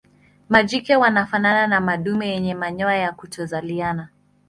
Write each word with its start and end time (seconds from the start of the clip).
Majike 0.49 0.95
wanafanana 0.95 1.67
na 1.67 1.81
madume 1.81 2.27
yenye 2.29 2.53
manyoya 2.55 2.97
ya 2.97 3.11
kutokuzaliana. 3.11 4.09